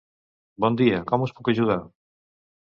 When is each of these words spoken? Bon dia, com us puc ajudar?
Bon 0.65 0.77
dia, 0.79 1.01
com 1.11 1.27
us 1.27 1.35
puc 1.41 1.53
ajudar? 1.55 1.77